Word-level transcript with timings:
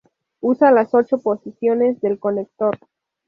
Usa 0.41 0.71
las 0.71 0.95
ocho 0.95 1.19
posiciones 1.19 2.01
del 2.01 2.17
conector. 2.17 2.75